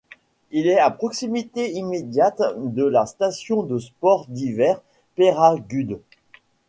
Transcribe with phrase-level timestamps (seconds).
[0.49, 4.81] Il est à proximité immédiate de la station de sports d'hiver
[5.13, 6.01] Peyragudes.